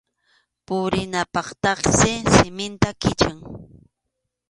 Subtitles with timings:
[0.65, 3.37] Purinanpaqtaqsi siminta kichan.